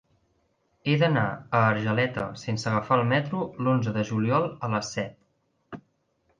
[0.87, 5.83] He d'anar a Argeleta sense agafar el metro l'onze de juliol a les set.